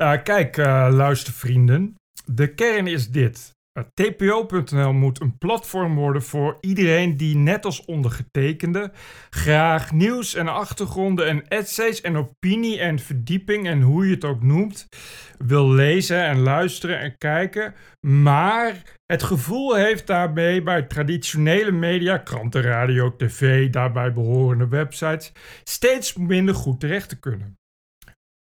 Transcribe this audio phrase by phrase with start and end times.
[0.00, 1.94] Uh, kijk, uh, luistervrienden.
[2.24, 3.54] De kern is dit.
[3.78, 8.92] Uh, TPO.nl moet een platform worden voor iedereen die net als ondergetekende
[9.30, 14.42] graag nieuws en achtergronden en essays en opinie en verdieping en hoe je het ook
[14.42, 14.88] noemt
[15.38, 17.74] wil lezen en luisteren en kijken,
[18.06, 25.32] maar het gevoel heeft daarbij bij traditionele media, kranten, radio, tv, daarbij behorende websites,
[25.64, 27.56] steeds minder goed terecht te kunnen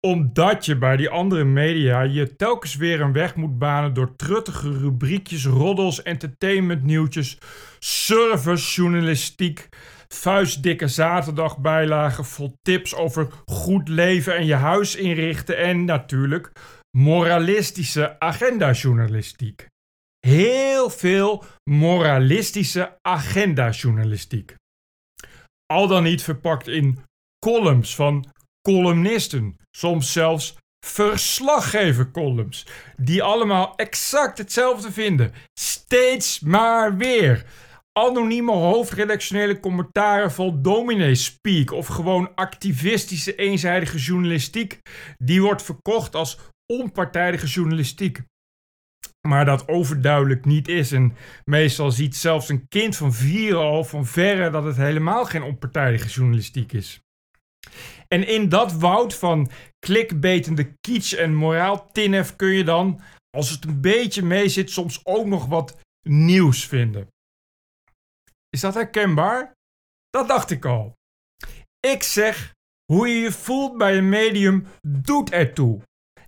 [0.00, 4.78] omdat je bij die andere media je telkens weer een weg moet banen door truttige
[4.78, 7.38] rubriekjes, roddels, entertainment nieuwtjes,
[7.78, 9.68] service, journalistiek,
[10.08, 16.52] vuistdikke zaterdagbijlagen vol tips over goed leven en je huis inrichten en natuurlijk
[16.96, 19.66] moralistische agenda-journalistiek.
[20.26, 24.54] Heel veel moralistische agenda-journalistiek.
[25.66, 26.98] Al dan niet verpakt in
[27.38, 28.26] columns van
[28.62, 35.32] columnisten, soms zelfs verslaggevercolumns, die allemaal exact hetzelfde vinden.
[35.60, 37.44] Steeds maar weer.
[37.92, 44.80] Anonieme hoofdredactionele commentaren vol dominee speak of gewoon activistische eenzijdige journalistiek,
[45.16, 46.38] die wordt verkocht als
[46.72, 48.22] onpartijdige journalistiek.
[49.28, 50.92] Maar dat overduidelijk niet is.
[50.92, 55.42] En meestal ziet zelfs een kind van vier al van verre dat het helemaal geen
[55.42, 57.00] onpartijdige journalistiek is.
[58.08, 63.00] En in dat woud van klikbetende kitsch en moraal tinef kun je dan,
[63.30, 65.78] als het een beetje mee zit, soms ook nog wat
[66.08, 67.08] nieuws vinden.
[68.50, 69.52] Is dat herkenbaar?
[70.10, 70.92] Dat dacht ik al.
[71.80, 72.54] Ik zeg,
[72.92, 75.80] hoe je je voelt bij een medium doet ertoe.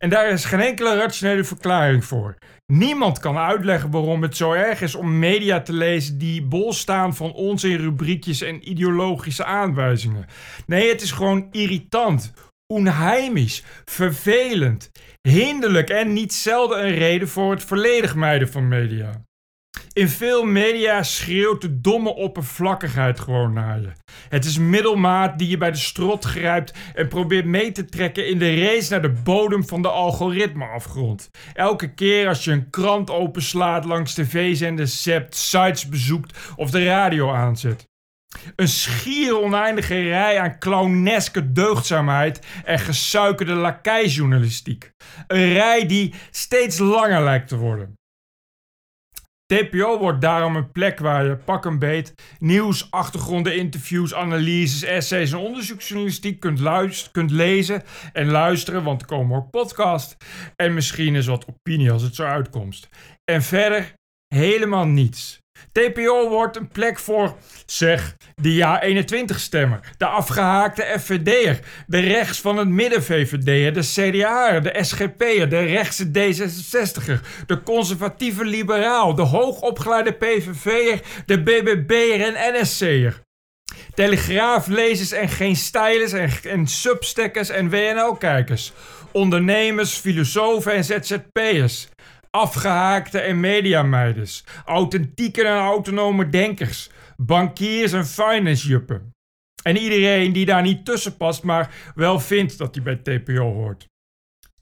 [0.03, 2.34] En daar is geen enkele rationele verklaring voor.
[2.67, 7.17] Niemand kan uitleggen waarom het zo erg is om media te lezen die bol staan
[7.17, 10.27] van onzin rubriekjes en ideologische aanwijzingen.
[10.67, 12.33] Nee, het is gewoon irritant,
[12.73, 14.91] onheimisch, vervelend,
[15.28, 19.25] hinderlijk en niet zelden een reden voor het volledig mijden van media.
[19.93, 23.93] In veel media schreeuwt de domme oppervlakkigheid gewoon naar je.
[24.28, 28.39] Het is middelmaat die je bij de strot grijpt en probeert mee te trekken in
[28.39, 31.31] de race naar de bodem van de algoritmeafgrond.
[31.55, 37.33] Elke keer als je een krant openslaat, langs tv-zenders zept, sites bezoekt of de radio
[37.33, 37.89] aanzet.
[38.56, 44.91] Een schier oneindige rij aan clowneske deugdzaamheid en gesuikerde lakijjournalistiek.
[45.27, 47.99] Een rij die steeds langer lijkt te worden.
[49.50, 55.33] TPO wordt daarom een plek waar je pak een beet nieuws, achtergronden, interviews, analyses, essays
[55.33, 60.16] en onderzoeksjournalistiek kunt, luisteren, kunt lezen en luisteren, want er komen ook podcasts.
[60.56, 62.88] En misschien is wat opinie als het zo uitkomt.
[63.25, 63.93] En verder
[64.34, 65.38] helemaal niets.
[65.72, 72.69] TPO wordt een plek voor, zeg, de Ja-21-stemmer, de afgehaakte FVD'er, de rechts van het
[72.69, 81.43] midden-VVD'er, de CDA'er, de SGP'er, de rechtse D66'er, de conservatieve liberaal, de hoogopgeleide PVV'er, de
[81.43, 83.20] BBB'er en NSC'er.
[83.94, 88.72] Telegraaflezers en geen stylers en, en substekkers en WNL-kijkers.
[89.12, 91.88] Ondernemers, filosofen en ZZP'ers
[92.31, 99.11] afgehaakte en mediameiders, authentieke en autonome denkers, bankiers en finance-juppen.
[99.63, 103.89] En iedereen die daar niet tussen past, maar wel vindt dat hij bij TPO hoort.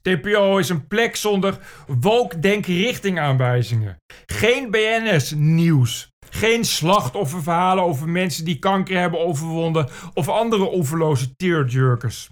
[0.01, 1.57] TPO is een plek zonder
[1.87, 3.97] woke denkrichtingaanwijzingen.
[4.25, 6.07] Geen BNS nieuws.
[6.29, 12.29] Geen slachtofferverhalen over mensen die kanker hebben overwonnen of andere oeverloze tearjerkers.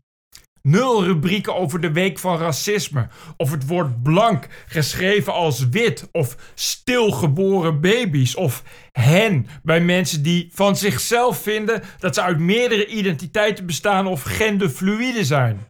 [0.68, 3.08] Nul rubrieken over de week van racisme.
[3.38, 6.10] Of het woord blank geschreven als wit.
[6.12, 8.36] Of stilgeboren baby's.
[8.36, 14.24] Of hen bij mensen die van zichzelf vinden dat ze uit meerdere identiteiten bestaan of
[14.24, 15.68] genderfluïde zijn.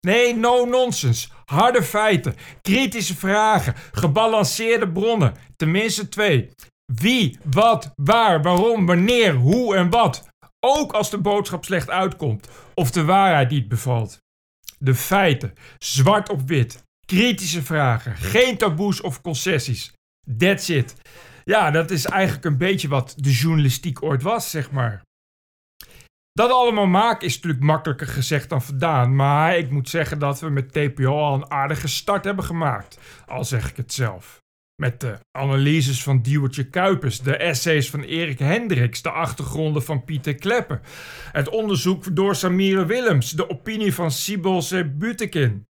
[0.00, 1.28] Nee, no nonsense.
[1.44, 5.34] Harde feiten, kritische vragen, gebalanceerde bronnen.
[5.56, 6.50] Tenminste twee.
[6.94, 10.28] Wie, wat, waar, waarom, wanneer, hoe en wat.
[10.60, 14.18] Ook als de boodschap slecht uitkomt of de waarheid niet bevalt.
[14.78, 19.92] De feiten, zwart op wit, kritische vragen, geen taboes of concessies.
[20.38, 20.94] That's it.
[21.44, 25.02] Ja, dat is eigenlijk een beetje wat de journalistiek ooit was, zeg maar.
[26.32, 29.16] Dat allemaal maken is natuurlijk makkelijker gezegd dan gedaan.
[29.16, 32.98] Maar ik moet zeggen dat we met TPO al een aardige start hebben gemaakt.
[33.26, 34.42] Al zeg ik het zelf.
[34.80, 40.34] Met de analyses van Diewertje Kuipers, de essays van Erik Hendricks, de achtergronden van Pieter
[40.34, 40.80] Kleppen,
[41.32, 44.62] het onderzoek door Samira Willems, de opinie van Sibel
[44.98, 45.66] Butekin.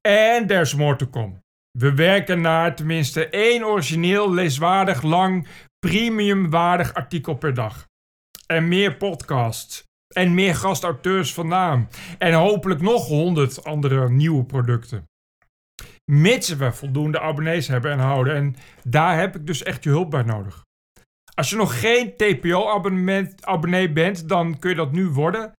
[0.00, 1.42] En there's more to come.
[1.78, 5.46] We werken naar tenminste één origineel, leeswaardig, lang,
[5.78, 7.86] premiumwaardig artikel per dag.
[8.46, 9.84] En meer podcasts.
[10.14, 11.88] En meer gastauteurs van naam.
[12.18, 15.09] En hopelijk nog honderd andere nieuwe producten.
[16.10, 18.34] Mits we voldoende abonnees hebben en houden.
[18.34, 20.64] En daar heb ik dus echt je hulp bij nodig.
[21.34, 25.52] Als je nog geen TPO-abonnee bent, dan kun je dat nu worden.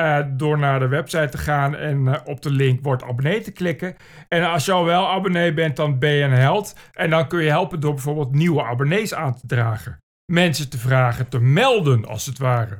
[0.00, 3.52] Uh, door naar de website te gaan en uh, op de link Word abonnee te
[3.52, 3.96] klikken.
[4.28, 6.76] En als je al wel abonnee bent, dan ben je een held.
[6.92, 9.98] En dan kun je helpen door bijvoorbeeld nieuwe abonnees aan te dragen.
[10.32, 12.76] Mensen te vragen te melden, als het ware.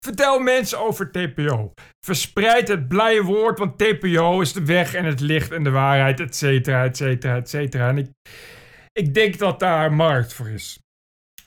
[0.00, 1.72] Vertel mensen over TPO.
[2.06, 6.20] Verspreid het blije woord, want TPO is de weg en het licht en de waarheid,
[6.20, 7.88] et cetera, et cetera, et cetera.
[7.88, 8.10] En ik,
[8.92, 10.78] ik denk dat daar markt voor is.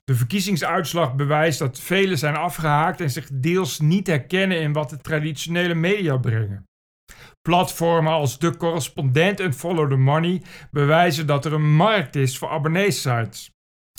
[0.04, 4.98] De verkiezingsuitslag bewijst dat velen zijn afgehaakt en zich deels niet herkennen in wat de
[4.98, 6.64] traditionele media brengen.
[7.42, 10.42] Platformen als De Correspondent en Follow the Money
[10.72, 13.50] bewijzen dat er een markt is voor abonneesites.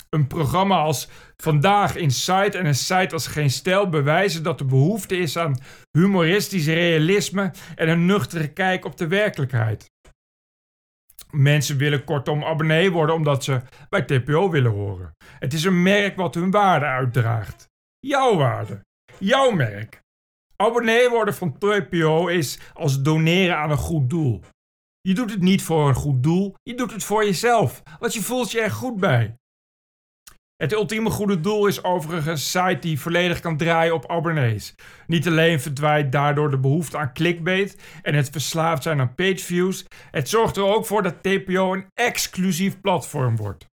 [0.09, 4.65] Een programma als Vandaag in Site en een site als Geen Stijl bewijzen dat er
[4.65, 5.59] behoefte is aan
[5.91, 9.85] humoristisch realisme en een nuchtere kijk op de werkelijkheid.
[11.31, 15.15] Mensen willen kortom abonnee worden omdat ze bij TPO willen horen.
[15.39, 17.69] Het is een merk wat hun waarde uitdraagt.
[17.99, 18.85] Jouw waarde.
[19.19, 20.01] Jouw merk.
[20.55, 24.43] Abonnee worden van TPO is als doneren aan een goed doel.
[25.01, 28.21] Je doet het niet voor een goed doel, je doet het voor jezelf, want je
[28.21, 29.35] voelt je er goed bij.
[30.57, 34.75] Het ultieme goede doel is overigens een site die volledig kan draaien op abonnees.
[35.07, 40.29] Niet alleen verdwijnt daardoor de behoefte aan clickbait en het verslaafd zijn aan pageviews, het
[40.29, 43.65] zorgt er ook voor dat TPO een exclusief platform wordt.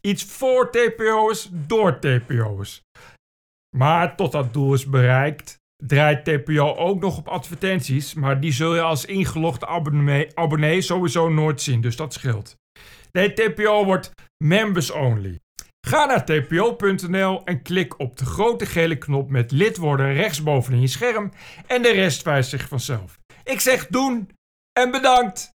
[0.00, 2.82] Iets voor TPO's door TPO's.
[3.76, 8.74] Maar tot dat doel is bereikt, draait TPO ook nog op advertenties, maar die zul
[8.74, 9.66] je als ingelogde
[10.34, 12.56] abonnee, sowieso nooit zien, dus dat scheelt.
[13.12, 14.10] Nee, TPO wordt
[14.44, 15.40] members only.
[15.88, 20.80] Ga naar tpo.nl en klik op de grote gele knop met lid worden rechtsboven in
[20.80, 21.32] je scherm
[21.66, 23.18] en de rest wijst zich vanzelf.
[23.44, 24.30] Ik zeg doen
[24.72, 25.55] en bedankt!